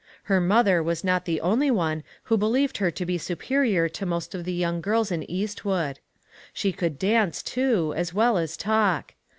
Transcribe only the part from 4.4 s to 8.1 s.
the young girls in Eastwood. She could dance, too,